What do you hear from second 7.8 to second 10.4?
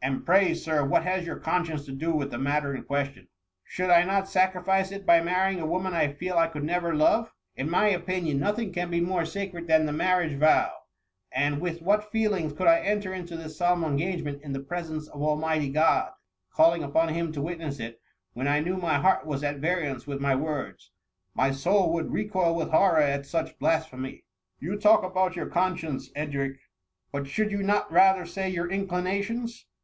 opinion, nothing can be more sacred than the marriage THE